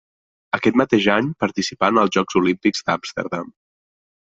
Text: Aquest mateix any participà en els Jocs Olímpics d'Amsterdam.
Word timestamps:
Aquest 0.57 0.79
mateix 0.81 1.09
any 1.15 1.29
participà 1.43 1.91
en 1.95 2.01
els 2.05 2.15
Jocs 2.17 2.41
Olímpics 2.43 2.85
d'Amsterdam. 2.91 3.57